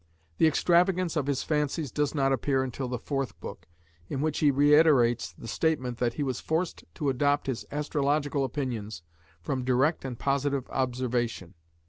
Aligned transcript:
The 0.39 0.47
extravagance 0.47 1.15
of 1.15 1.27
his 1.27 1.43
fancies 1.43 1.91
does 1.91 2.15
not 2.15 2.33
appear 2.33 2.63
until 2.63 2.87
the 2.87 2.97
fourth 2.97 3.39
book, 3.39 3.67
in 4.09 4.19
which 4.19 4.39
he 4.39 4.49
reiterates 4.49 5.31
the 5.31 5.47
statement 5.47 5.99
that 5.99 6.15
he 6.15 6.23
was 6.23 6.39
forced 6.39 6.83
to 6.95 7.09
adopt 7.09 7.45
his 7.45 7.67
astrological 7.71 8.43
opinions 8.43 9.03
from 9.43 9.63
direct 9.63 10.03
and 10.03 10.17
positive 10.17 10.67
observation. 10.71 11.53